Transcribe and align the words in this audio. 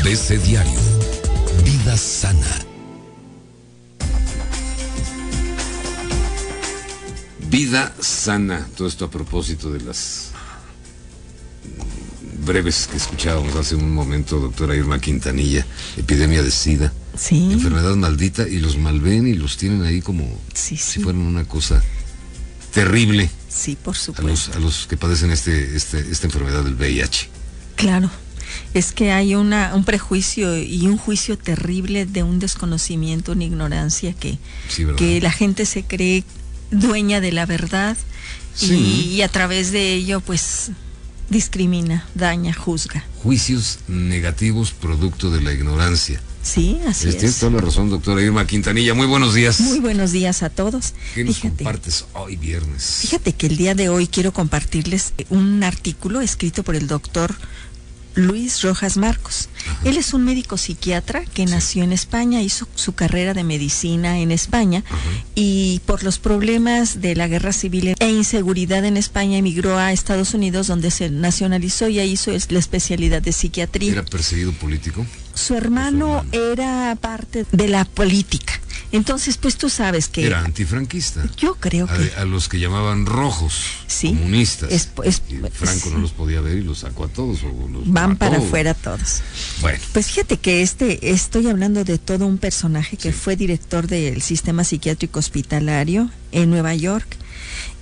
ABC 0.00 0.38
Diario. 0.42 0.80
Vida 1.64 1.96
sana. 1.96 2.46
Vida 7.50 7.92
sana. 8.00 8.66
Todo 8.76 8.88
esto 8.88 9.04
a 9.06 9.10
propósito 9.10 9.70
de 9.72 9.80
las 9.80 10.30
breves 12.44 12.88
que 12.90 12.96
escuchábamos 12.96 13.54
hace 13.56 13.74
un 13.74 13.92
momento, 13.92 14.38
doctora 14.38 14.74
Irma 14.74 14.98
Quintanilla, 15.00 15.66
epidemia 15.96 16.42
de 16.42 16.50
SIDA, 16.50 16.92
Sí. 17.16 17.52
enfermedad 17.52 17.94
maldita, 17.96 18.48
y 18.48 18.58
los 18.60 18.78
malven 18.78 19.26
y 19.26 19.34
los 19.34 19.56
tienen 19.56 19.82
ahí 19.82 20.00
como 20.00 20.26
Sí, 20.54 20.76
si 20.76 21.00
fueran 21.00 21.22
una 21.22 21.44
cosa 21.44 21.82
terrible 22.72 23.28
Sí, 23.48 23.76
por 23.76 23.94
a 23.94 23.98
los, 23.98 24.04
supuesto. 24.04 24.52
a 24.56 24.60
los 24.60 24.86
que 24.86 24.96
padecen 24.96 25.30
este, 25.32 25.76
este, 25.76 25.98
esta 26.10 26.26
enfermedad 26.26 26.64
del 26.64 26.74
VIH. 26.74 27.28
Claro. 27.76 28.10
Es 28.74 28.92
que 28.92 29.12
hay 29.12 29.34
una, 29.34 29.74
un 29.74 29.84
prejuicio 29.84 30.56
y 30.58 30.86
un 30.86 30.96
juicio 30.96 31.36
terrible 31.38 32.06
de 32.06 32.22
un 32.22 32.38
desconocimiento, 32.38 33.32
una 33.32 33.44
ignorancia 33.44 34.12
que, 34.12 34.38
que 34.96 35.20
la 35.20 35.30
gente 35.32 35.66
se 35.66 35.84
cree 35.84 36.24
dueña 36.70 37.20
de 37.20 37.32
la 37.32 37.46
verdad 37.46 37.96
y- 38.60 38.66
Sí. 38.66 39.10
y, 39.16 39.22
a 39.22 39.28
través 39.28 39.70
de 39.72 39.94
ello 39.94 40.20
pues 40.20 40.70
discrimina, 41.28 42.06
daña, 42.14 42.52
juzga. 42.52 43.04
Juicios 43.22 43.78
negativos 43.88 44.72
producto 44.72 45.30
de 45.30 45.40
la 45.40 45.52
ignorancia. 45.52 46.20
Sí, 46.42 46.78
así 46.88 47.04
Tienes 47.10 47.22
es. 47.24 47.38
toda 47.38 47.52
la 47.52 47.60
razón, 47.60 47.90
doctora 47.90 48.22
Irma 48.22 48.46
Quintanilla. 48.46 48.94
Muy 48.94 49.06
buenos 49.06 49.34
días. 49.34 49.60
Muy 49.60 49.78
buenos 49.78 50.10
días 50.10 50.42
a 50.42 50.48
todos. 50.48 50.94
¿Qué 51.14 51.22
nos 51.22 51.36
Fíjate, 51.36 51.64
compartes 51.64 52.06
hoy 52.14 52.36
viernes? 52.36 52.98
fíjate 53.02 53.34
que 53.34 53.46
el 53.46 53.56
día 53.58 53.74
de 53.74 53.90
hoy 53.90 54.06
quiero 54.06 54.32
compartirles 54.32 55.12
un 55.28 55.62
artículo 55.62 56.20
escrito 56.22 56.62
por 56.64 56.76
el 56.76 56.86
doctor 56.88 57.34
Luis 58.26 58.62
Rojas 58.62 58.96
Marcos. 58.96 59.48
Él 59.84 59.96
es 59.96 60.14
un 60.14 60.24
médico 60.24 60.56
psiquiatra 60.56 61.24
que 61.24 61.46
nació 61.46 61.84
en 61.84 61.92
España, 61.92 62.42
hizo 62.42 62.68
su 62.74 62.94
carrera 62.94 63.34
de 63.34 63.44
medicina 63.44 64.18
en 64.18 64.30
España 64.30 64.84
y 65.34 65.80
por 65.86 66.02
los 66.02 66.18
problemas 66.18 67.00
de 67.00 67.16
la 67.16 67.28
guerra 67.28 67.52
civil 67.52 67.94
e 67.98 68.08
inseguridad 68.08 68.84
en 68.84 68.96
España 68.96 69.38
emigró 69.38 69.78
a 69.78 69.92
Estados 69.92 70.34
Unidos 70.34 70.66
donde 70.66 70.90
se 70.90 71.10
nacionalizó 71.10 71.88
y 71.88 71.98
ahí 71.98 72.12
hizo 72.12 72.32
la 72.48 72.58
especialidad 72.58 73.22
de 73.22 73.32
psiquiatría. 73.32 73.92
¿Era 73.92 74.04
perseguido 74.04 74.52
político? 74.52 75.06
Su 75.34 75.54
hermano 75.54 76.24
era 76.32 76.96
parte 77.00 77.46
de 77.50 77.68
la 77.68 77.84
política. 77.84 78.59
Entonces, 78.92 79.36
pues 79.36 79.56
tú 79.56 79.68
sabes 79.70 80.08
que 80.08 80.26
Era 80.26 80.40
antifranquista. 80.44 81.22
yo 81.36 81.54
creo 81.54 81.86
que 81.86 82.12
A, 82.16 82.22
a 82.22 82.24
los 82.24 82.48
que 82.48 82.58
llamaban 82.58 83.06
rojos, 83.06 83.54
Sí. 83.86 84.08
comunistas. 84.08 84.70
Es- 84.72 84.88
es- 85.04 85.22
Y 85.28 85.36
Franco 85.52 85.88
sí. 85.88 85.90
no 85.94 85.98
los 85.98 86.10
podía 86.12 86.40
ver 86.40 86.58
y 86.58 86.62
los 86.64 86.78
sacó 86.80 87.04
a 87.04 87.08
todos. 87.08 87.38
O 87.44 87.68
los 87.68 87.90
van 87.90 88.16
para 88.16 88.38
afuera 88.38 88.74
todos. 88.74 89.22
Bueno, 89.60 89.78
Pues 89.92 90.06
fíjate 90.08 90.38
que 90.38 90.62
este, 90.62 91.10
estoy 91.12 91.46
hablando 91.48 91.84
de 91.84 91.98
todo 91.98 92.26
un 92.26 92.38
personaje 92.38 92.96
que 92.96 93.12
Sí. 93.12 93.18
fue 93.18 93.36
director 93.36 93.86
del 93.86 94.22
sistema 94.22 94.64
psiquiátrico 94.64 95.18
hospitalario 95.20 96.10
en 96.32 96.50
Nueva 96.50 96.74
York. 96.74 97.16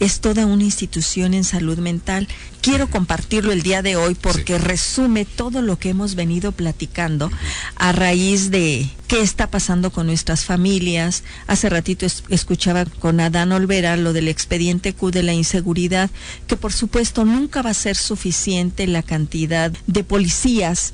Es 0.00 0.20
toda 0.20 0.46
una 0.46 0.64
institución 0.64 1.34
en 1.34 1.44
salud 1.44 1.78
mental. 1.78 2.28
Quiero 2.60 2.88
compartirlo 2.88 3.52
el 3.52 3.62
día 3.62 3.82
de 3.82 3.96
hoy 3.96 4.14
porque 4.14 4.56
Sí. 4.58 4.62
resume 4.64 5.24
todo 5.24 5.62
lo 5.62 5.78
que 5.78 5.90
hemos 5.90 6.14
venido 6.14 6.52
platicando 6.52 7.30
a 7.76 7.92
raíz 7.92 8.50
de 8.50 8.88
qué 9.08 9.20
está 9.22 9.50
pasando 9.50 9.90
con 9.90 10.06
nuestras 10.06 10.44
familias. 10.44 11.22
Hace 11.46 11.68
ratito 11.68 12.06
es- 12.06 12.24
escuchaba 12.28 12.84
con 12.84 13.20
Adán 13.20 13.52
Olvera 13.52 13.96
lo 13.96 14.12
del 14.12 14.28
expediente 14.28 14.92
Q 14.92 15.10
de 15.10 15.22
la 15.22 15.32
inseguridad, 15.34 16.10
que 16.46 16.56
por 16.56 16.72
supuesto 16.72 17.24
nunca 17.24 17.62
va 17.62 17.70
a 17.70 17.74
ser 17.74 17.96
suficiente 17.96 18.86
la 18.86 19.02
cantidad 19.02 19.72
de 19.86 20.04
policías 20.04 20.92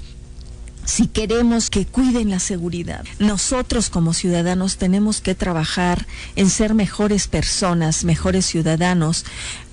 si 0.87 1.07
queremos 1.07 1.71
que 1.71 1.87
cuiden 1.87 2.31
la 2.31 2.39
seguridad, 2.39 3.05
nosotros 3.19 3.91
como 3.91 4.13
ciudadanos 4.13 4.77
tenemos 4.77 5.21
que 5.21 5.35
trabajar 5.35 6.07
en 6.37 6.51
ser 6.51 6.75
mejores 6.75 7.29
personas, 7.29 8.05
mejores 8.05 8.47
ciudadanos, 8.47 9.25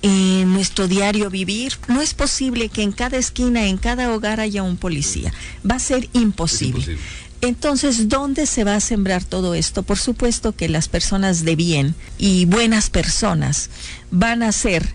en 0.02 0.52
nuestro 0.52 0.88
diario 0.88 1.30
vivir. 1.30 1.74
No 1.88 2.00
es 2.00 2.14
posible 2.14 2.68
que 2.68 2.82
en 2.82 2.92
cada 2.92 3.18
esquina, 3.18 3.66
en 3.66 3.76
cada 3.76 4.12
hogar 4.12 4.40
haya 4.40 4.62
un 4.62 4.76
policía. 4.76 5.32
Va 5.68 5.76
a 5.76 5.80
ser 5.80 6.08
imposible. 6.12 6.80
imposible. 6.80 6.98
Entonces, 7.42 8.08
¿dónde 8.08 8.46
se 8.46 8.62
va 8.62 8.76
a 8.76 8.80
sembrar 8.80 9.24
todo 9.24 9.54
esto? 9.54 9.82
Por 9.82 9.98
supuesto 9.98 10.52
que 10.52 10.68
las 10.68 10.86
personas 10.86 11.44
de 11.44 11.56
bien 11.56 11.96
y 12.16 12.44
buenas 12.44 12.88
personas 12.88 13.68
van 14.12 14.44
a 14.44 14.52
ser 14.52 14.94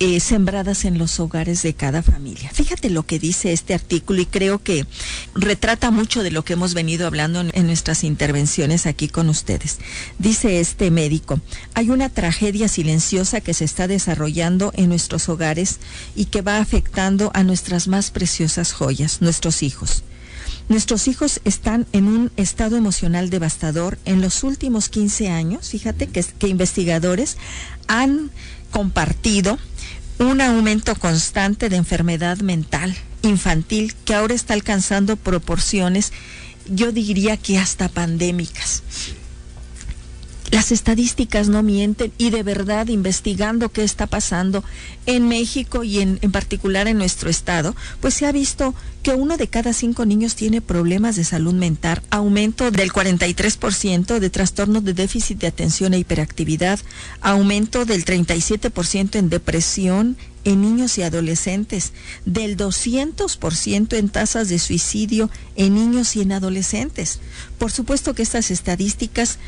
eh, 0.00 0.18
sembradas 0.18 0.84
en 0.84 0.98
los 0.98 1.20
hogares 1.20 1.62
de 1.62 1.72
cada 1.74 2.02
familia. 2.02 2.50
Fíjate 2.52 2.90
lo 2.90 3.04
que 3.04 3.20
dice 3.20 3.52
este 3.52 3.74
artículo 3.74 4.20
y 4.20 4.26
creo 4.26 4.62
que 4.62 4.86
retrata 5.34 5.90
mucho 5.92 6.22
de 6.24 6.32
lo 6.32 6.44
que 6.44 6.54
hemos 6.54 6.74
venido 6.74 7.06
hablando 7.06 7.40
en, 7.40 7.66
nuestras 7.66 8.02
intervenciones 8.02 8.86
aquí 8.86 9.08
con 9.08 9.28
ustedes. 9.28 9.78
Dice 10.18 10.58
este 10.58 10.90
médico, 10.90 11.40
hay 11.74 11.90
una 11.90 12.08
tragedia 12.08 12.66
silenciosa 12.66 13.40
que 13.40 13.54
se 13.54 13.64
está 13.64 13.86
desarrollando 13.86 14.72
en 14.74 14.88
nuestros 14.88 15.28
hogares 15.28 15.78
y 16.16 16.26
que 16.26 16.42
va 16.42 16.58
afectando 16.58 17.30
a 17.32 17.44
nuestras 17.44 17.86
más 17.86 18.10
preciosas 18.10 18.72
joyas, 18.72 19.22
nuestros 19.22 19.62
hijos. 19.62 20.02
Nuestros 20.68 21.08
hijos 21.08 21.40
están 21.44 21.86
en 21.92 22.08
un 22.08 22.32
estado 22.36 22.76
emocional 22.76 23.30
devastador. 23.30 23.98
En 24.06 24.20
los 24.20 24.42
últimos 24.42 24.88
15 24.88 25.28
años, 25.28 25.68
fíjate 25.68 26.08
que 26.08 26.48
investigadores 26.48 27.36
han 27.86 28.30
compartido 28.70 29.58
un 30.18 30.40
aumento 30.40 30.94
constante 30.94 31.68
de 31.68 31.76
enfermedad 31.76 32.38
mental 32.38 32.94
infantil 33.22 33.94
que 34.04 34.14
ahora 34.14 34.34
está 34.34 34.54
alcanzando 34.54 35.16
proporciones, 35.16 36.12
yo 36.66 36.92
diría 36.92 37.36
que 37.36 37.58
hasta 37.58 37.88
pandémicas. 37.88 38.82
Las 40.54 40.70
estadísticas 40.70 41.48
no 41.48 41.64
mienten 41.64 42.12
y 42.16 42.30
de 42.30 42.44
verdad 42.44 42.86
investigando 42.86 43.70
qué 43.70 43.82
está 43.82 44.06
pasando 44.06 44.62
en 45.04 45.26
México 45.26 45.82
y 45.82 45.98
en, 45.98 46.20
en, 46.22 46.30
particular 46.30 46.86
en 46.86 46.96
nuestro 46.96 47.28
estado, 47.28 47.74
pues 48.00 48.14
se 48.14 48.24
ha 48.24 48.30
visto 48.30 48.72
que 49.02 49.14
uno 49.14 49.36
de 49.36 49.48
cada 49.48 49.72
cinco 49.72 50.06
niños 50.06 50.36
tiene 50.36 50.60
problemas 50.60 51.16
de 51.16 51.24
salud 51.24 51.54
mental, 51.54 52.02
aumento 52.10 52.70
del 52.70 52.92
43% 52.92 54.20
de 54.20 54.30
trastornos 54.30 54.84
de 54.84 54.94
déficit 54.94 55.40
de 55.40 55.48
atención 55.48 55.92
e 55.92 55.98
hiperactividad, 55.98 56.78
aumento 57.20 57.84
del 57.84 58.04
37% 58.04 59.16
en 59.16 59.30
depresión 59.30 60.16
en 60.44 60.60
niños 60.60 60.98
y 60.98 61.02
adolescentes, 61.02 61.92
del 62.26 62.56
200% 62.56 63.96
en 63.96 64.08
tasas 64.08 64.48
de 64.48 64.58
suicidio 64.58 65.30
en 65.56 65.74
niños 65.74 66.16
y 66.16 66.20
en 66.20 66.32
adolescentes. 66.32 67.18
Por 67.58 67.72
supuesto 67.72 68.14
que 68.14 68.22
estas 68.22 68.50
estadísticas 68.50 69.38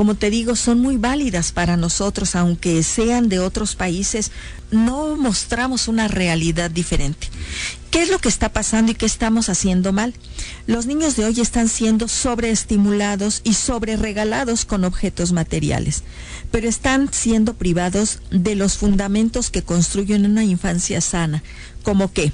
como 0.00 0.14
te 0.14 0.30
digo, 0.30 0.56
son 0.56 0.80
muy 0.80 0.96
válidas 0.96 1.52
para 1.52 1.76
nosotros, 1.76 2.34
aunque 2.34 2.82
sean 2.82 3.28
de 3.28 3.38
otros 3.38 3.76
países, 3.76 4.32
no 4.70 5.14
mostramos 5.14 5.88
una 5.88 6.08
realidad 6.08 6.70
diferente. 6.70 7.28
¿Qué 7.90 8.00
es 8.00 8.08
lo 8.08 8.18
que 8.18 8.30
está 8.30 8.50
pasando 8.50 8.92
y 8.92 8.94
qué 8.94 9.04
estamos 9.04 9.50
haciendo 9.50 9.92
mal? 9.92 10.14
Los 10.66 10.86
niños 10.86 11.16
de 11.16 11.26
hoy 11.26 11.38
están 11.38 11.68
siendo 11.68 12.08
sobreestimulados 12.08 13.42
y 13.44 13.52
sobreregalados 13.52 14.64
con 14.64 14.84
objetos 14.84 15.32
materiales, 15.32 16.02
pero 16.50 16.66
están 16.66 17.12
siendo 17.12 17.52
privados 17.52 18.20
de 18.30 18.54
los 18.54 18.78
fundamentos 18.78 19.50
que 19.50 19.60
construyen 19.60 20.24
una 20.24 20.44
infancia 20.44 21.02
sana, 21.02 21.42
como 21.82 22.10
que 22.10 22.32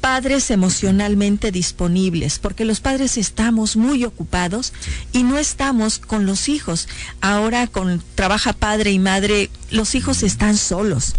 padres 0.00 0.50
emocionalmente 0.50 1.52
disponibles, 1.52 2.38
porque 2.38 2.64
los 2.64 2.80
padres 2.80 3.16
estamos 3.16 3.76
muy 3.76 4.04
ocupados 4.04 4.72
y 5.12 5.22
no 5.22 5.38
estamos 5.38 5.98
con 5.98 6.26
los 6.26 6.48
hijos. 6.48 6.88
Ahora 7.20 7.66
con 7.66 8.02
trabaja 8.14 8.52
padre 8.52 8.90
y 8.92 8.98
madre, 8.98 9.50
los 9.70 9.94
hijos 9.94 10.22
están 10.22 10.56
solos. 10.56 11.14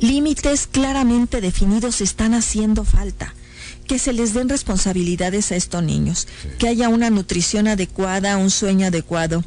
Límites 0.00 0.66
claramente 0.66 1.40
definidos 1.40 2.00
están 2.00 2.34
haciendo 2.34 2.84
falta. 2.84 3.34
Que 3.86 3.98
se 3.98 4.14
les 4.14 4.32
den 4.32 4.48
responsabilidades 4.48 5.52
a 5.52 5.56
estos 5.56 5.82
niños, 5.82 6.26
sí. 6.42 6.48
que 6.58 6.68
haya 6.68 6.88
una 6.88 7.10
nutrición 7.10 7.68
adecuada, 7.68 8.38
un 8.38 8.50
sueño 8.50 8.86
adecuado, 8.86 9.44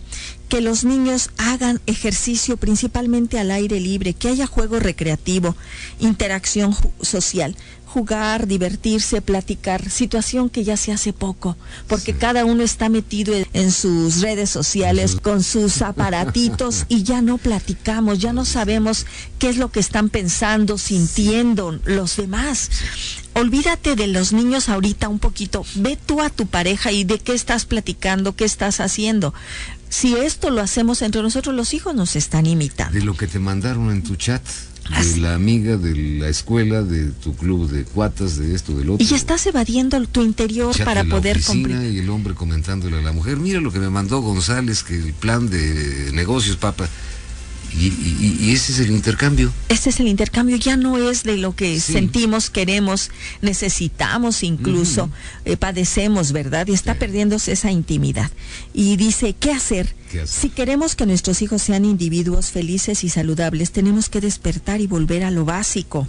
que 0.47 0.61
los 0.61 0.83
niños 0.83 1.31
hagan 1.37 1.81
ejercicio 1.87 2.55
principalmente 2.57 3.39
al 3.39 3.49
aire 3.49 3.79
libre, 3.79 4.13
que 4.13 4.29
haya 4.29 4.45
juego 4.45 4.79
recreativo, 4.79 5.55
interacción 5.99 6.75
social 7.01 7.55
jugar, 7.87 8.47
divertirse, 8.47 9.21
platicar, 9.21 9.89
situación 9.89 10.49
que 10.49 10.63
ya 10.63 10.75
se 10.75 10.91
hace 10.91 11.13
poco, 11.13 11.55
porque 11.87 12.11
sí. 12.11 12.19
cada 12.19 12.43
uno 12.45 12.61
está 12.61 12.89
metido 12.89 13.33
en, 13.33 13.47
en, 13.53 13.71
sus 13.71 14.21
redes 14.21 14.49
sociales 14.49 15.15
con 15.15 15.41
sus 15.41 15.81
aparatitos 15.81 16.85
y 16.89 17.03
ya 17.03 17.21
no 17.21 17.37
platicamos, 17.37 18.19
ya 18.19 18.33
no 18.33 18.43
sabemos 18.43 19.05
qué 19.39 19.49
es 19.49 19.57
lo 19.57 19.71
que 19.71 19.79
están 19.79 20.09
pensando, 20.09 20.77
sintiendo 20.77 21.79
los 21.85 22.17
demás. 22.17 22.69
Olvídate 23.33 23.95
de 23.95 24.07
los 24.07 24.33
niños 24.33 24.67
ahorita 24.67 25.07
un 25.07 25.19
poquito, 25.19 25.65
ve 25.75 25.97
tú 26.03 26.21
a 26.21 26.29
tu 26.29 26.45
pareja 26.45 26.91
y 26.91 27.05
de 27.05 27.19
qué 27.19 27.33
estás 27.33 27.65
platicando, 27.65 28.35
qué 28.35 28.45
estás 28.45 28.81
haciendo. 28.81 29.33
Si 29.89 30.15
esto 30.15 30.49
lo 30.49 30.61
hacemos 30.61 31.01
entre 31.01 31.21
nosotros, 31.21 31.55
los 31.55 31.73
hijos 31.73 31.95
nos 31.95 32.15
están 32.15 32.45
imitando. 32.45 32.93
De 32.93 33.05
lo 33.05 33.15
que 33.15 33.27
te 33.27 33.39
mandaron 33.39 33.89
en 33.91 34.03
tu 34.03 34.15
chat. 34.15 34.41
De 34.89 35.17
la 35.17 35.35
amiga, 35.35 35.77
de 35.77 35.95
la 35.95 36.29
escuela, 36.29 36.81
de 36.83 37.11
tu 37.11 37.35
club 37.35 37.69
de 37.69 37.83
cuatas, 37.83 38.37
de 38.37 38.55
esto, 38.55 38.75
del 38.75 38.89
otro. 38.89 39.05
Y 39.07 39.13
estás 39.13 39.45
evadiendo 39.47 39.99
tu 40.07 40.23
interior 40.23 40.75
para 40.83 41.03
poder 41.03 41.41
cumplir. 41.43 41.93
Y 41.93 41.99
el 41.99 42.09
hombre 42.09 42.33
comentándole 42.33 42.97
a 42.97 43.01
la 43.01 43.11
mujer, 43.11 43.37
mira 43.37 43.59
lo 43.59 43.71
que 43.71 43.79
me 43.79 43.89
mandó 43.89 44.21
González, 44.21 44.83
que 44.83 44.95
el 44.95 45.13
plan 45.13 45.49
de 45.49 46.11
negocios, 46.13 46.57
papá. 46.57 46.87
Y, 47.79 48.51
ese 48.51 48.71
es 48.71 48.79
el 48.79 48.91
intercambio. 48.91 49.53
Ese 49.69 49.89
es 49.89 49.99
el 49.99 50.07
intercambio, 50.07 50.57
ya 50.57 50.77
no 50.77 50.97
es 50.97 51.23
de 51.23 51.37
lo 51.37 51.55
que 51.55 51.79
sentimos, 51.79 52.49
queremos, 52.49 53.11
necesitamos 53.41 54.43
incluso, 54.43 55.09
eh, 55.45 55.57
padecemos, 55.57 56.31
¿verdad? 56.31 56.67
Y 56.67 56.73
está 56.73 56.95
perdiéndose 56.95 57.51
esa 57.51 57.71
intimidad. 57.71 58.31
Y 58.73 58.97
dice, 58.97 59.35
¿qué 59.39 59.51
hacer? 59.51 59.95
Si 60.25 60.49
queremos 60.49 60.95
que 60.95 61.05
nuestros 61.05 61.41
hijos 61.41 61.61
sean 61.61 61.83
individuos 61.83 62.51
felices 62.51 63.03
y 63.03 63.09
saludables, 63.09 63.71
tenemos 63.71 64.07
que 64.07 64.21
despertar 64.21 64.79
y 64.79 64.87
volver 64.87 65.23
a 65.23 65.31
lo 65.31 65.43
básico. 65.43 66.07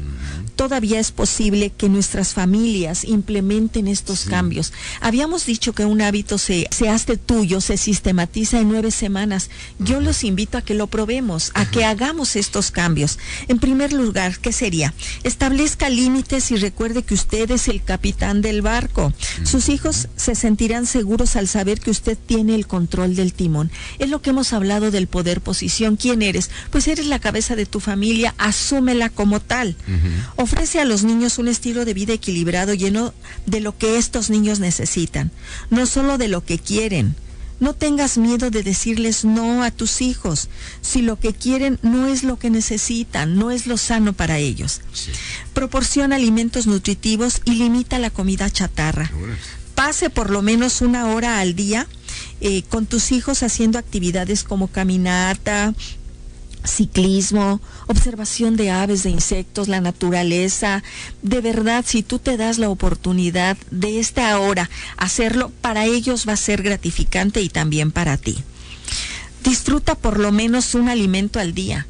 Todavía 0.54 1.00
es 1.00 1.10
posible 1.10 1.70
que 1.70 1.88
nuestras 1.88 2.32
familias 2.32 3.04
implementen 3.04 3.88
estos 3.88 4.24
cambios. 4.24 4.72
Habíamos 5.00 5.46
dicho 5.46 5.72
que 5.72 5.84
un 5.84 6.00
hábito 6.00 6.38
se, 6.38 6.68
se 6.70 6.88
hace 6.88 7.16
tuyo, 7.16 7.60
se 7.60 7.76
sistematiza 7.76 8.60
en 8.60 8.68
nueve 8.68 8.92
semanas. 8.92 9.50
Yo 9.80 10.00
los 10.00 10.22
invito 10.22 10.58
a 10.58 10.62
que 10.62 10.74
lo 10.74 10.86
probemos, 10.86 11.50
a 11.58 11.68
que 11.68 11.84
hagamos 11.84 12.36
estos 12.36 12.70
cambios. 12.70 13.18
En 13.48 13.58
primer 13.58 13.92
lugar, 13.92 14.38
¿qué 14.38 14.52
sería? 14.52 14.94
Establezca 15.24 15.88
límites 15.88 16.52
y 16.52 16.56
recuerde 16.56 17.02
que 17.02 17.14
usted 17.14 17.50
es 17.50 17.66
el 17.66 17.82
capitán 17.82 18.42
del 18.42 18.62
barco. 18.62 19.12
Sus 19.42 19.68
hijos 19.68 20.08
se 20.14 20.36
sentirán 20.36 20.86
seguros 20.86 21.34
al 21.34 21.48
saber 21.48 21.80
que 21.80 21.90
usted 21.90 22.16
tiene 22.16 22.54
el 22.54 22.68
control 22.68 23.16
del 23.16 23.32
timón. 23.32 23.72
Es 23.98 24.08
lo 24.08 24.22
que 24.22 24.30
hemos 24.30 24.52
hablado 24.52 24.92
del 24.92 25.08
poder 25.08 25.40
posición. 25.40 25.96
¿Quién 25.96 26.22
eres? 26.22 26.50
Pues 26.70 26.86
eres 26.86 27.06
la 27.06 27.18
cabeza 27.18 27.56
de 27.56 27.66
tu 27.66 27.80
familia, 27.80 28.34
asúmela 28.38 29.10
como 29.10 29.40
tal. 29.40 29.74
Ofrece 30.36 30.80
a 30.80 30.84
los 30.84 31.02
niños 31.02 31.38
un 31.38 31.48
estilo 31.48 31.84
de 31.84 31.94
vida 31.94 32.12
equilibrado, 32.12 32.74
lleno 32.74 33.12
de 33.46 33.60
lo 33.60 33.76
que 33.76 33.98
estos 33.98 34.30
niños 34.30 34.60
necesitan, 34.60 35.32
no 35.70 35.86
solo 35.86 36.18
de 36.18 36.28
lo 36.28 36.44
que 36.44 36.58
quieren. 36.58 37.16
No 37.60 37.74
tengas 37.74 38.18
miedo 38.18 38.50
de 38.50 38.62
decirles 38.62 39.24
no 39.24 39.62
a 39.62 39.70
tus 39.70 40.00
hijos 40.00 40.48
si 40.80 41.02
lo 41.02 41.18
que 41.18 41.32
quieren 41.32 41.78
no 41.82 42.06
es 42.06 42.22
lo 42.22 42.38
que 42.38 42.50
necesitan, 42.50 43.36
no 43.36 43.50
es 43.50 43.66
lo 43.66 43.76
sano 43.76 44.12
para 44.12 44.38
ellos. 44.38 44.80
Proporciona 45.54 46.16
alimentos 46.16 46.66
nutritivos 46.66 47.42
y 47.44 47.52
limita 47.52 47.98
la 47.98 48.10
comida 48.10 48.48
chatarra. 48.50 49.10
Pase 49.74 50.10
por 50.10 50.30
lo 50.30 50.42
menos 50.42 50.80
una 50.80 51.06
hora 51.06 51.40
al 51.40 51.54
día 51.54 51.86
eh, 52.40 52.62
con 52.68 52.86
tus 52.86 53.10
hijos 53.12 53.42
haciendo 53.42 53.78
actividades 53.78 54.44
como 54.44 54.68
caminata, 54.68 55.74
ciclismo, 56.68 57.60
observación 57.86 58.56
de 58.56 58.70
aves, 58.70 59.02
de 59.02 59.10
insectos, 59.10 59.68
la 59.68 59.80
naturaleza. 59.80 60.82
De 61.22 61.40
verdad, 61.40 61.84
si 61.86 62.02
tú 62.02 62.18
te 62.18 62.36
das 62.36 62.58
la 62.58 62.70
oportunidad 62.70 63.56
de 63.70 64.00
esta 64.00 64.38
hora 64.38 64.70
hacerlo, 64.96 65.52
para 65.60 65.86
ellos 65.86 66.26
va 66.28 66.34
a 66.34 66.36
ser 66.36 66.62
gratificante 66.62 67.40
y 67.40 67.48
también 67.48 67.90
para 67.90 68.16
ti. 68.16 68.38
Disfruta 69.42 69.94
por 69.94 70.18
lo 70.18 70.32
menos 70.32 70.74
un 70.74 70.88
alimento 70.88 71.40
al 71.40 71.54
día. 71.54 71.86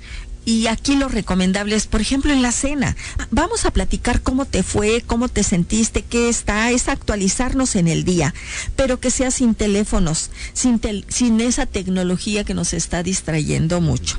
Y 0.49 0.67
aquí 0.67 0.97
lo 0.97 1.09
recomendable 1.09 1.77
es, 1.77 1.87
por 1.87 2.01
ejemplo, 2.01 2.33
en 2.33 2.41
la 2.41 2.53
cena. 2.53 2.97
Vamos 3.31 3.67
a 3.67 3.71
platicar 3.71 4.23
cómo 4.23 4.47
te 4.47 4.63
fue, 4.63 5.03
cómo 5.07 5.29
te 5.29 5.43
sentiste, 5.43 6.01
qué 6.01 6.31
está, 6.31 6.71
es 6.71 6.89
actualizarnos 6.89 7.77
en 7.77 7.87
el 7.87 8.03
día, 8.03 8.33
pero 8.75 8.99
que 8.99 9.11
sea 9.11 9.31
sin 9.31 9.55
teléfonos, 9.55 10.31
sin, 10.55 10.81
sin 11.09 11.43
esa 11.43 11.67
tecnología 11.67 12.45
que 12.45 12.55
nos 12.55 12.73
está 12.73 13.03
distrayendo 13.03 13.83
mucho 13.83 14.19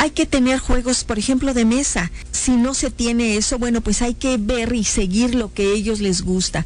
hay 0.00 0.10
que 0.10 0.24
tener 0.24 0.58
juegos, 0.58 1.04
por 1.04 1.18
ejemplo, 1.18 1.52
de 1.52 1.66
mesa. 1.66 2.10
Si 2.32 2.52
no 2.52 2.72
se 2.72 2.90
tiene 2.90 3.36
eso, 3.36 3.58
bueno, 3.58 3.82
pues 3.82 4.00
hay 4.00 4.14
que 4.14 4.38
ver 4.38 4.74
y 4.74 4.82
seguir 4.82 5.34
lo 5.34 5.52
que 5.52 5.62
a 5.62 5.74
ellos 5.74 6.00
les 6.00 6.22
gusta. 6.22 6.64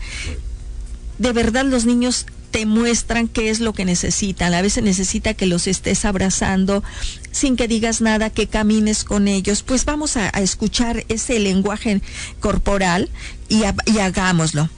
De 1.18 1.32
verdad 1.32 1.64
los 1.64 1.84
niños 1.84 2.26
te 2.54 2.66
muestran 2.66 3.26
qué 3.26 3.50
es 3.50 3.58
lo 3.58 3.72
que 3.72 3.84
necesitan. 3.84 4.54
A 4.54 4.62
veces 4.62 4.84
necesita 4.84 5.34
que 5.34 5.46
los 5.46 5.66
estés 5.66 6.04
abrazando 6.04 6.84
sin 7.32 7.56
que 7.56 7.66
digas 7.66 8.00
nada, 8.00 8.30
que 8.30 8.46
camines 8.46 9.02
con 9.02 9.26
ellos. 9.26 9.64
Pues 9.64 9.84
vamos 9.84 10.16
a, 10.16 10.28
escuchar 10.28 11.04
ese 11.08 11.40
lenguaje 11.40 12.00
corporal 12.38 13.10
y, 13.48 13.64
hagámoslo. 13.98 14.68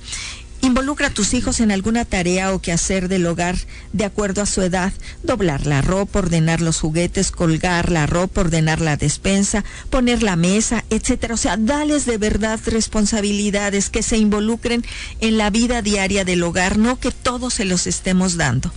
Involucra 0.67 1.07
a 1.07 1.11
tus 1.11 1.33
hijos 1.33 1.61
en 1.61 1.71
alguna 1.71 2.05
tarea 2.05 2.53
o 2.53 2.61
quehacer 2.61 3.07
del 3.07 3.25
hogar 3.27 3.57
de 3.93 4.05
acuerdo 4.05 4.43
a 4.43 4.47
su 4.47 4.63
edad. 4.63 4.93
Doblar 5.23 5.65
la 5.65 5.81
ropa, 5.81 6.19
ordenar 6.19 6.61
los 6.61 6.81
juguetes, 6.81 7.31
colgar 7.31 7.93
la 7.93 8.07
ropa, 8.07 8.41
ordenar 8.41 8.81
la 8.81 8.97
despensa, 8.97 9.65
poner 9.91 10.25
la 10.25 10.35
mesa, 10.35 10.85
etcétera. 10.91 11.35
O 11.35 11.37
sea, 11.37 11.57
dales 11.57 12.05
de 12.05 12.19
verdad 12.19 12.59
responsabilidades 12.67 13.91
que 13.91 14.03
se 14.03 14.19
involucren 14.19 14.85
en 15.21 15.39
la 15.39 15.51
vida 15.51 15.83
diaria 15.83 16.25
del 16.25 16.43
hogar, 16.43 16.79
no 16.79 16.99
que 16.99 17.13
todos 17.13 17.55
se 17.55 17.65
los 17.65 17.87
estemos 17.87 18.37
dando. 18.37 18.73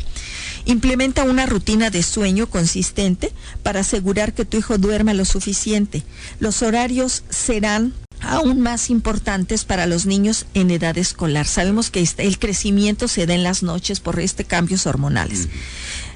Implementa 0.65 1.23
una 1.23 1.47
rutina 1.47 1.89
de 1.89 2.03
sueño 2.03 2.47
consistente 2.51 3.33
para 3.63 3.79
asegurar 3.79 4.35
que 4.35 4.45
tu 4.45 4.57
hijo 4.57 4.77
duerma 4.77 5.15
lo 5.15 5.25
suficiente. 5.25 6.03
Los 6.39 6.61
horarios 6.61 7.23
serán 7.29 7.95
aún 8.21 8.61
más 8.61 8.89
importantes 8.89 9.65
para 9.65 9.85
los 9.85 10.05
niños 10.05 10.45
en 10.53 10.71
edad 10.71 10.97
escolar. 10.97 11.45
Sabemos 11.45 11.89
que 11.89 12.01
este, 12.01 12.27
el 12.27 12.39
crecimiento 12.39 13.07
se 13.07 13.25
da 13.25 13.33
en 13.33 13.43
las 13.43 13.63
noches 13.63 13.99
por 13.99 14.19
este 14.19 14.43
cambios 14.43 14.85
hormonales. 14.85 15.47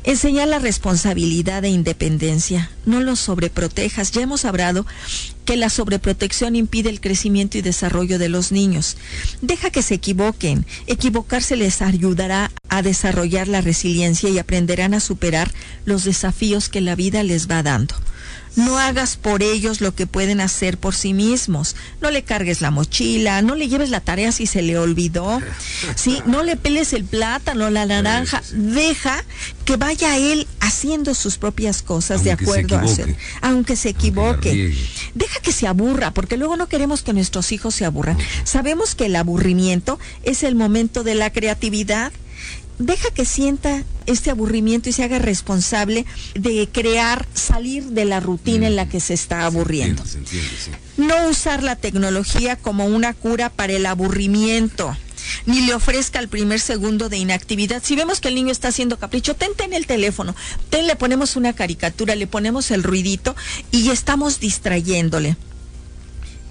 Enseñar 0.05 0.49
la 0.49 0.59
responsabilidad 0.59 1.63
e 1.63 1.69
independencia. 1.69 2.69
No 2.85 2.99
los 2.99 3.19
sobreprotejas. 3.19 4.11
Ya 4.11 4.21
hemos 4.21 4.43
hablado 4.43 4.85
que 5.45 5.55
la 5.55 5.69
sobreprotección 5.69 6.57
impide 6.57 6.89
el 6.89 6.99
crecimiento 6.99 7.57
y 7.57 7.61
desarrollo 7.61 8.19
de 8.19 8.27
los 8.27 8.51
niños. 8.51 8.97
Deja 9.41 9.69
que 9.69 9.81
se 9.81 9.95
equivoquen. 9.95 10.65
Equivocarse 10.87 11.55
les 11.55 11.81
ayudará 11.81 12.51
a 12.67 12.81
desarrollar 12.81 13.47
la 13.47 13.61
resiliencia 13.61 14.29
y 14.29 14.39
aprenderán 14.39 14.93
a 14.93 14.99
superar 14.99 15.51
los 15.85 16.03
desafíos 16.03 16.67
que 16.67 16.81
la 16.81 16.95
vida 16.95 17.23
les 17.23 17.49
va 17.49 17.63
dando. 17.63 17.95
No 18.55 18.77
hagas 18.77 19.17
por 19.17 19.41
ellos 19.41 19.81
lo 19.81 19.95
que 19.95 20.05
pueden 20.05 20.39
hacer 20.39 20.77
por 20.77 20.93
sí 20.93 21.13
mismos. 21.13 21.75
No 22.01 22.11
le 22.11 22.23
cargues 22.23 22.61
la 22.61 22.69
mochila, 22.69 23.41
no 23.41 23.55
le 23.55 23.67
lleves 23.67 23.89
la 23.89 23.99
tarea 23.99 24.31
si 24.31 24.45
se 24.45 24.61
le 24.61 24.77
olvidó. 24.77 25.41
¿sí? 25.95 26.21
No 26.25 26.43
le 26.43 26.55
peles 26.55 26.93
el 26.93 27.03
plátano, 27.03 27.69
la 27.69 27.85
naranja. 27.85 28.43
Deja 28.51 29.23
que 29.65 29.75
vaya 29.75 30.17
él 30.17 30.47
haciendo 30.59 31.15
sus 31.15 31.37
propias 31.37 31.81
cosas 31.81 32.23
de 32.23 32.31
acuerdo 32.31 32.77
a 32.77 32.81
hacer. 32.81 33.15
Aunque 33.41 33.75
se 33.75 33.89
equivoque. 33.89 34.75
Deja 35.15 35.39
que 35.39 35.51
se 35.51 35.67
aburra, 35.67 36.11
porque 36.11 36.37
luego 36.37 36.57
no 36.57 36.67
queremos 36.67 37.01
que 37.01 37.13
nuestros 37.13 37.51
hijos 37.51 37.73
se 37.73 37.85
aburran. 37.85 38.17
Sabemos 38.43 38.93
que 38.95 39.07
el 39.07 39.15
aburrimiento 39.15 39.99
es 40.23 40.43
el 40.43 40.55
momento 40.55 41.03
de 41.03 41.15
la 41.15 41.31
creatividad 41.31 42.11
deja 42.79 43.11
que 43.11 43.25
sienta 43.25 43.83
este 44.05 44.29
aburrimiento 44.31 44.89
y 44.89 44.93
se 44.93 45.03
haga 45.03 45.19
responsable 45.19 46.05
de 46.35 46.67
crear, 46.71 47.27
salir 47.33 47.85
de 47.85 48.05
la 48.05 48.19
rutina 48.19 48.67
en 48.67 48.75
la 48.75 48.87
que 48.89 48.99
se 48.99 49.13
está 49.13 49.45
aburriendo. 49.45 50.03
No 50.97 51.29
usar 51.29 51.63
la 51.63 51.75
tecnología 51.75 52.55
como 52.55 52.85
una 52.85 53.13
cura 53.13 53.49
para 53.49 53.73
el 53.73 53.85
aburrimiento 53.85 54.95
ni 55.45 55.61
le 55.61 55.73
ofrezca 55.73 56.19
el 56.19 56.27
primer 56.27 56.59
segundo 56.59 57.09
de 57.09 57.17
inactividad. 57.17 57.81
Si 57.83 57.95
vemos 57.95 58.19
que 58.19 58.27
el 58.27 58.35
niño 58.35 58.51
está 58.51 58.69
haciendo 58.69 58.99
capricho, 58.99 59.35
tente 59.35 59.63
en 59.63 59.73
el 59.73 59.85
teléfono, 59.85 60.35
ten, 60.69 60.87
le 60.87 60.95
ponemos 60.95 61.35
una 61.35 61.53
caricatura, 61.53 62.15
le 62.15 62.27
ponemos 62.27 62.71
el 62.71 62.83
ruidito 62.83 63.35
y 63.71 63.89
estamos 63.89 64.39
distrayéndole. 64.39 65.37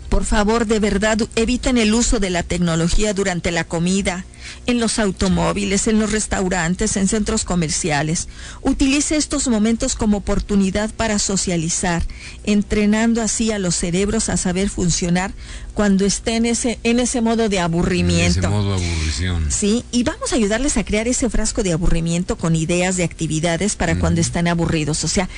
Por 0.09 0.25
favor, 0.25 0.67
de 0.67 0.79
verdad, 0.79 1.19
eviten 1.37 1.79
el 1.79 1.95
uso 1.95 2.21
de 2.21 2.31
la 2.31 2.43
tecnología 2.43 3.14
durante 3.14 3.50
la 3.50 3.64
comida, 3.64 4.26
en 4.66 4.80
los 4.80 4.99
automóviles, 4.99 5.87
en 5.87 5.99
los 5.99 6.12
restaurantes, 6.12 6.97
en 6.97 7.09
centros 7.09 7.44
comerciales. 7.44 8.28
Utilice 8.62 9.16
estos 9.16 9.49
momentos 9.49 9.94
como 9.94 10.18
oportunidad 10.18 10.90
para 10.94 11.18
socializar, 11.18 12.02
entrenando 12.44 13.23
así 13.23 13.52
a 13.52 13.59
los 13.59 13.75
cerebros 13.75 14.28
a 14.28 14.37
saber 14.37 14.68
funcionar 14.68 15.32
cuando 15.75 16.04
esté 16.04 16.37
en 16.37 16.47
ese, 16.47 16.78
en 16.82 17.00
ese 17.00 17.21
modo 17.21 17.49
de 17.49 17.61
aburrimiento. 17.61 18.38
En 18.38 18.44
ese 18.44 18.49
modo 18.49 18.75
aburrición. 18.75 19.47
Sí, 19.50 19.85
y 19.90 20.02
vamos 20.02 20.32
a 20.32 20.37
ayudarles 20.37 20.76
a 20.76 20.85
crear 20.85 21.09
ese 21.09 21.30
frasco 21.30 21.62
de 21.62 21.73
aburrimiento 21.73 22.37
con 22.37 22.56
ideas 22.56 22.97
de 22.97 23.04
actividades 23.04 23.76
para 23.76 23.99
cuando 23.99 24.21
están 24.21 24.49
aburridos. 24.49 25.04
O 25.04 25.09
sea, 25.09 25.28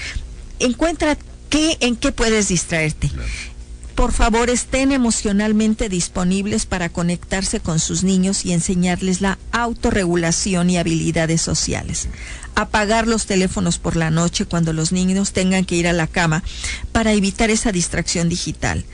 encuentra 0.59 1.16
qué, 1.50 1.76
en 1.80 1.97
qué 1.97 2.12
puedes 2.12 2.49
distraerte 2.49 3.11
por 3.95 4.13
favor 4.13 4.51
estén 4.51 4.93
emocionalmente 4.93 5.89
disponibles 5.89 6.67
para 6.67 6.89
conectarse 6.89 7.61
con 7.61 7.79
sus 7.79 8.03
niños 8.03 8.45
y 8.45 8.53
enseñarles 8.53 9.21
la 9.21 9.39
autorregulación 9.53 10.69
y 10.71 10.79
habilidades 10.79 11.41
sociales. 11.41 12.09
Apagar 12.57 13.07
los 13.07 13.27
teléfonos 13.27 13.79
por 13.79 13.97
la 13.97 14.11
noche 14.11 14.47
cuando 14.47 14.73
los 14.73 14.93
niños 14.93 15.33
tengan 15.33 15.65
que 15.65 15.77
ir 15.77 15.87
a 15.87 15.93
la 15.93 16.07
cama 16.07 16.43
para 16.93 17.13
evitar 17.13 17.51
esa 17.51 17.73
distracción 17.73 18.29
digital. 18.29 18.85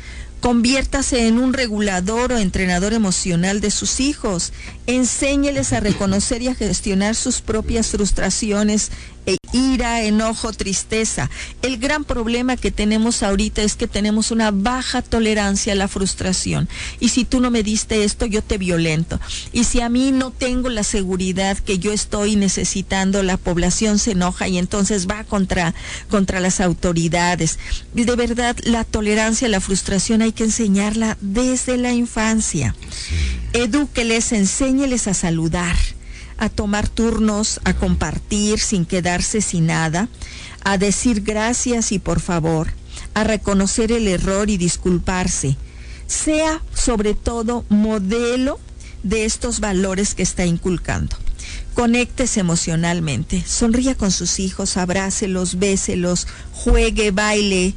Conviértase 0.41 1.27
en 1.27 1.39
un 1.39 1.53
regulador 1.53 2.33
o 2.33 2.39
entrenador 2.39 2.95
emocional 2.95 3.61
de 3.61 3.71
sus 3.71 4.01
hijos. 4.01 4.55
Enséñeles 4.87 5.75
a 5.75 5.81
reconocer 5.81 6.41
y 6.41 6.49
a 6.49 6.55
gestionar 6.55 7.15
sus 7.15 7.43
propias 7.43 7.89
frustraciones 7.89 8.91
e 9.27 9.37
ira, 9.53 10.03
enojo, 10.03 10.53
tristeza. 10.53 11.31
El 11.63 11.79
gran 11.79 12.05
problema 12.05 12.57
que 12.57 12.71
tenemos 12.71 13.23
ahorita 13.23 13.63
es 13.63 13.75
que 13.75 13.87
tenemos 13.87 14.31
una 14.31 14.51
baja 14.51 15.03
tolerancia 15.03 15.73
a 15.73 15.77
la 15.77 15.89
frustración. 15.89 16.69
Y 17.01 17.11
si 17.11 17.25
tú 17.25 17.41
no 17.41 17.51
me 17.51 17.63
diste 17.63 18.05
esto, 18.05 18.27
yo 18.27 18.43
te 18.43 18.59
violento. 18.59 19.21
Y 19.53 19.65
si 19.65 19.81
a 19.81 19.89
mí 19.89 20.13
no 20.13 20.31
tengo 20.31 20.69
la 20.69 20.85
seguridad 20.85 21.59
que 21.59 21.79
yo 21.79 21.93
estoy 21.93 22.37
necesitando, 22.37 23.23
la 23.23 23.37
población 23.37 23.99
se 23.99 24.13
enoja 24.13 24.49
y 24.49 24.59
entonces 24.59 25.09
va 25.09 25.25
contra, 25.25 25.75
contra 26.09 26.41
las 26.41 26.61
autoridades. 26.61 27.59
De 27.95 28.17
verdad, 28.17 28.57
la 28.65 28.85
tolerancia 28.85 29.47
a 29.47 29.51
la 29.51 29.61
frustración 29.61 30.23
hay 30.23 30.33
que 30.33 30.45
enseñarla 30.45 31.17
desde 31.21 31.77
la 31.77 31.93
infancia. 31.93 32.75
Edúqueles, 33.53 34.33
enséñeles 34.33 35.07
a 35.07 35.15
saludar 35.15 35.77
a 36.41 36.49
tomar 36.49 36.89
turnos, 36.89 37.61
a 37.65 37.75
compartir 37.75 38.59
sin 38.59 38.87
quedarse 38.87 39.41
sin 39.43 39.67
nada, 39.67 40.09
a 40.65 40.79
decir 40.79 41.21
gracias 41.21 41.93
y 41.93 41.99
por 41.99 42.19
favor, 42.19 42.73
a 43.15 43.23
reconocer 43.23 43.93
el 43.93 44.09
error 44.09 44.51
y 44.51 44.57
disculparse. 44.57 45.57
Sea 46.07 46.61
sobre 46.75 47.15
todo 47.15 47.65
modelo 47.69 48.59
de 49.03 49.27
estos 49.27 49.61
valores 49.61 50.15
que 50.15 50.23
está 50.23 50.45
inculcando. 50.47 51.17
Conéctese 51.75 52.41
emocionalmente, 52.41 53.45
sonría 53.47 53.95
con 53.95 54.11
sus 54.11 54.41
hijos, 54.41 54.77
abrácelos, 54.77 55.59
béselos, 55.59 56.27
juegue, 56.53 57.11
baile, 57.11 57.75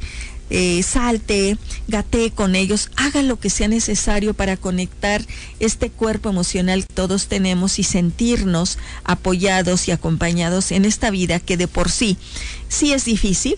eh, 0.50 0.82
salte, 0.82 1.56
gatee 1.88 2.30
con 2.30 2.54
ellos, 2.54 2.90
haga 2.96 3.22
lo 3.22 3.38
que 3.38 3.50
sea 3.50 3.68
necesario 3.68 4.34
para 4.34 4.56
conectar 4.56 5.24
este 5.60 5.90
cuerpo 5.90 6.28
emocional 6.28 6.86
que 6.86 6.94
todos 6.94 7.26
tenemos 7.28 7.78
y 7.78 7.84
sentirnos 7.84 8.78
apoyados 9.04 9.88
y 9.88 9.92
acompañados 9.92 10.72
en 10.72 10.84
esta 10.84 11.10
vida 11.10 11.40
que 11.40 11.56
de 11.56 11.68
por 11.68 11.90
sí 11.90 12.18
sí 12.68 12.92
es 12.92 13.04
difícil, 13.04 13.56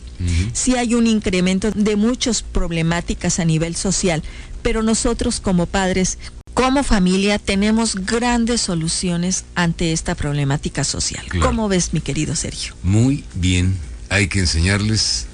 sí 0.53 0.77
hay 0.77 0.95
un 0.95 1.07
incremento 1.07 1.71
de 1.71 1.97
muchas 1.97 2.43
problemáticas 2.43 3.39
a 3.41 3.45
nivel 3.45 3.75
social, 3.75 4.23
pero 4.63 4.83
nosotros 4.83 5.41
como 5.41 5.67
padres 5.67 6.19
como 6.55 6.83
familia 6.85 7.39
tenemos 7.39 7.95
grandes 7.97 8.63
soluciones 8.63 9.45
ante 9.55 9.93
esta 9.93 10.15
problemática 10.15 10.85
social. 10.85 11.27
¿Cómo 11.43 11.69
ves, 11.69 11.93
mi 11.93 12.01
querido 12.01 12.35
Sergio? 12.35 12.75
Muy 12.83 13.25
bien, 13.35 13.77
hay 14.09 14.29
que 14.29 14.41
enseñarles 14.41 15.27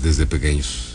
desde 0.00 0.26
pequeños. 0.26 0.89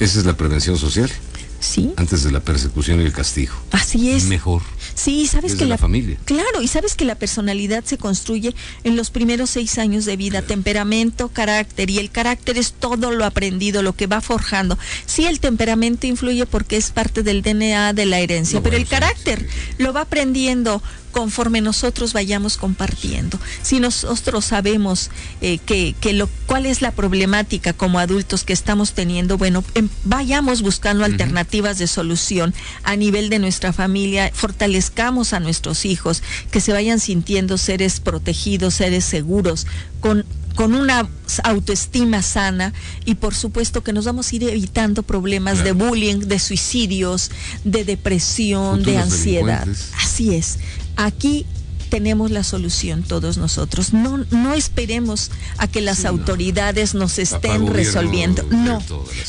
Esa 0.00 0.18
es 0.18 0.26
la 0.26 0.36
prevención 0.36 0.76
social. 0.78 1.10
Sí. 1.58 1.92
Antes 1.96 2.22
de 2.22 2.30
la 2.30 2.40
persecución 2.40 3.00
y 3.00 3.04
el 3.04 3.12
castigo. 3.12 3.54
Así 3.72 4.10
es. 4.10 4.24
Mejor. 4.24 4.62
Sí, 4.94 5.26
sabes 5.26 5.54
que 5.54 5.64
la, 5.64 5.78
familia. 5.78 6.18
Claro, 6.24 6.62
y 6.62 6.68
sabes 6.68 6.94
que 6.94 7.04
la 7.04 7.16
personalidad 7.16 7.84
se 7.84 7.98
construye 7.98 8.54
en 8.84 8.96
los 8.96 9.10
primeros 9.10 9.50
seis 9.50 9.78
años 9.78 10.04
de 10.04 10.16
vida, 10.16 10.42
temperamento, 10.42 11.28
carácter, 11.28 11.90
y 11.90 11.98
el 11.98 12.10
carácter 12.10 12.58
es 12.58 12.72
todo 12.72 13.10
lo 13.10 13.24
aprendido, 13.24 13.82
lo 13.82 13.94
que 13.94 14.06
va 14.06 14.20
forjando. 14.20 14.78
Sí, 15.06 15.26
el 15.26 15.40
temperamento 15.40 16.06
influye 16.06 16.46
porque 16.46 16.76
es 16.76 16.90
parte 16.90 17.22
del 17.22 17.42
DNA, 17.42 17.92
de 17.94 18.06
la 18.06 18.20
herencia, 18.20 18.62
pero 18.62 18.76
el 18.76 18.86
carácter 18.86 19.48
lo 19.78 19.92
va 19.92 20.02
aprendiendo 20.02 20.82
conforme 21.16 21.62
nosotros 21.62 22.12
vayamos 22.12 22.58
compartiendo. 22.58 23.40
Si 23.62 23.80
nosotros 23.80 24.44
sabemos 24.44 25.10
eh, 25.40 25.56
que, 25.56 25.94
que, 25.98 26.12
lo, 26.12 26.28
cuál 26.44 26.66
es 26.66 26.82
la 26.82 26.90
problemática 26.90 27.72
como 27.72 27.98
adultos 27.98 28.44
que 28.44 28.52
estamos 28.52 28.92
teniendo, 28.92 29.38
bueno, 29.38 29.64
em, 29.72 29.88
vayamos 30.04 30.60
buscando 30.60 31.06
alternativas 31.06 31.78
de 31.78 31.86
solución 31.86 32.52
a 32.84 32.96
nivel 32.96 33.30
de 33.30 33.38
nuestra 33.38 33.72
familia, 33.72 34.30
fortalezcamos 34.34 35.32
a 35.32 35.40
nuestros 35.40 35.86
hijos, 35.86 36.22
que 36.50 36.60
se 36.60 36.74
vayan 36.74 37.00
sintiendo 37.00 37.56
seres 37.56 37.98
protegidos, 37.98 38.74
seres 38.74 39.06
seguros, 39.06 39.66
con 40.00 40.26
con 40.54 40.74
una 40.74 41.06
autoestima 41.44 42.22
sana 42.22 42.72
y 43.04 43.16
por 43.16 43.34
supuesto 43.34 43.82
que 43.82 43.92
nos 43.92 44.06
vamos 44.06 44.32
a 44.32 44.36
ir 44.36 44.44
evitando 44.44 45.02
problemas 45.02 45.62
de 45.62 45.72
bullying, 45.72 46.20
de 46.20 46.38
suicidios, 46.38 47.30
de 47.64 47.84
depresión, 47.84 48.82
de 48.82 48.96
ansiedad. 48.96 49.68
Así 49.98 50.34
es 50.34 50.56
aquí 50.96 51.46
tenemos 51.88 52.30
la 52.30 52.42
solución 52.42 53.02
todos 53.02 53.38
nosotros. 53.38 53.92
No, 53.92 54.18
no 54.30 54.54
esperemos 54.54 55.30
a 55.58 55.68
que 55.68 55.80
las 55.80 56.04
autoridades 56.04 56.94
nos 56.94 57.18
estén 57.18 57.66
resolviendo. 57.72 58.42
No, 58.50 58.82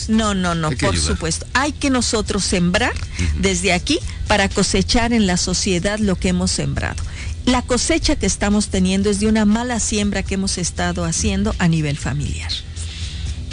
no, 0.07 0.33
no, 0.33 0.55
no, 0.55 0.71
por 0.71 0.97
supuesto. 0.97 1.45
Hay 1.53 1.71
que 1.71 1.89
nosotros 1.89 2.43
sembrar 2.43 2.93
desde 3.39 3.73
aquí 3.73 3.99
para 4.27 4.49
cosechar 4.49 5.13
en 5.13 5.27
la 5.27 5.37
sociedad 5.37 5.99
lo 5.99 6.15
que 6.15 6.29
hemos 6.29 6.51
sembrado. 6.51 7.01
La 7.45 7.61
cosecha 7.61 8.17
que 8.17 8.25
estamos 8.25 8.67
teniendo 8.67 9.09
es 9.09 9.19
de 9.21 9.27
una 9.27 9.45
mala 9.45 9.79
siembra 9.79 10.23
que 10.23 10.33
hemos 10.33 10.57
estado 10.57 11.05
haciendo 11.05 11.55
a 11.59 11.67
nivel 11.67 11.97
familiar. 11.97 12.51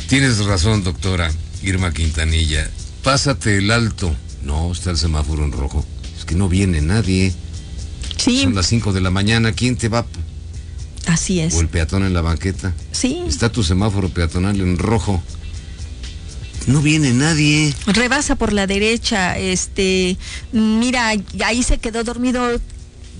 Tienes 0.08 0.44
razón, 0.44 0.82
doctora 0.82 1.30
Irma 1.62 1.92
Quintanilla. 1.92 2.68
Pásate 3.02 3.58
el 3.58 3.70
alto. 3.70 4.14
No, 4.42 4.72
está 4.72 4.90
el 4.90 4.98
semáforo 4.98 5.44
en 5.44 5.52
rojo. 5.52 5.84
Es 6.18 6.24
que 6.24 6.34
no 6.34 6.48
viene 6.48 6.80
nadie. 6.80 7.32
Son 8.16 8.54
las 8.54 8.66
5 8.66 8.92
de 8.92 9.00
la 9.00 9.10
mañana, 9.10 9.52
¿quién 9.52 9.76
te 9.76 9.88
va? 9.88 10.06
Así 11.06 11.40
es. 11.40 11.54
O 11.54 11.60
el 11.60 11.68
peatón 11.68 12.04
en 12.04 12.14
la 12.14 12.22
banqueta. 12.22 12.72
Sí. 12.92 13.22
Está 13.26 13.50
tu 13.50 13.62
semáforo 13.62 14.08
peatonal 14.08 14.60
en 14.60 14.78
rojo. 14.78 15.22
No 16.66 16.80
viene 16.80 17.12
nadie. 17.12 17.74
Rebasa 17.86 18.36
por 18.36 18.52
la 18.52 18.66
derecha, 18.66 19.36
este, 19.36 20.16
mira, 20.52 21.12
ahí 21.44 21.62
se 21.62 21.78
quedó 21.78 22.04
dormido. 22.04 22.58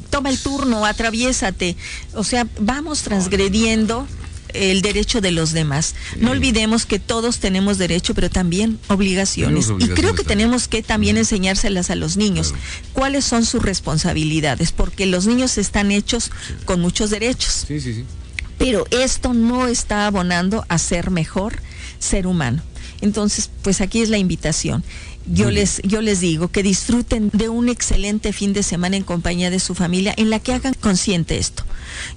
Toma 0.09 0.31
el 0.31 0.39
turno, 0.39 0.87
atraviésate. 0.87 1.77
O 2.15 2.25
sea, 2.25 2.47
vamos 2.61 3.03
transgrediendo 3.03 4.07
el 4.55 4.83
derecho 4.83 5.21
de 5.21 5.31
los 5.31 5.53
demás. 5.53 5.95
No 6.19 6.31
olvidemos 6.31 6.87
que 6.87 6.99
todos 6.99 7.39
tenemos 7.39 7.79
derecho, 7.79 8.15
pero 8.15 8.31
también 8.31 8.79
obligaciones. 8.89 9.71
y 9.79 9.89
creo 9.89 10.15
que 10.15 10.25
tenemos 10.25 10.69
que 10.69 10.83
también 10.83 11.19
enseñárselas 11.19 11.91
a 11.91 11.95
los 11.97 12.17
niños. 12.17 12.55
¿Cuáles 12.93 13.25
son 13.25 13.45
sus 13.45 13.63
responsabilidades? 13.63 14.73
Porque 14.73 15.07
los 15.07 15.27
niños 15.27 15.59
están 15.59 15.91
hechos 15.91 16.31
con 16.65 16.81
muchos 16.81 17.11
derechos. 17.11 17.65
Sí, 17.67 17.81
sí, 17.81 17.95
sí. 17.95 18.05
Pero 18.59 18.87
esto 18.91 19.35
no 19.35 19.67
está 19.67 20.07
abonando 20.07 20.65
a 20.69 20.79
ser 20.79 21.11
mejor 21.11 21.61
ser 21.99 22.27
humano. 22.27 22.63
Entonces, 23.01 23.51
pues 23.63 23.81
aquí 23.81 24.01
es 24.01 24.09
la 24.09 24.19
invitación 24.19 24.85
yo 25.27 25.51
les, 25.51 25.81
yo 25.83 26.01
les 26.03 26.21
digo 26.21 26.49
que 26.49 26.63
disfruten 26.63 27.31
de 27.33 27.49
un 27.49 27.69
excelente 27.69 28.33
fin 28.33 28.53
de 28.53 28.63
semana 28.63 28.97
en 28.97 29.05
compañía 29.05 29.51
de 29.51 29.59
su 29.59 29.75
familia 29.75 30.15
en 30.17 30.31
la 30.31 30.39
que 30.39 30.53
hagan 30.53 30.75
consciente 30.75 31.39
esto. 31.39 31.65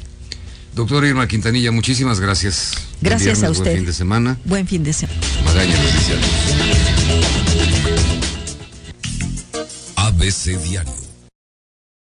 Doctora 0.74 1.08
Irma 1.08 1.28
Quintanilla, 1.28 1.70
muchísimas 1.70 2.18
gracias. 2.18 2.72
Gracias 3.00 3.42
a 3.44 3.50
usted. 3.50 3.64
Buen 3.64 3.76
fin 3.76 3.86
de 3.86 3.92
semana. 3.92 4.38
Buen 4.44 4.66
fin 4.66 4.82
de 4.82 4.92
semana. 4.92 5.20
Magaña 5.44 5.76
Noticias. 5.76 6.18
ABC 9.96 10.58
Diario 10.64 11.03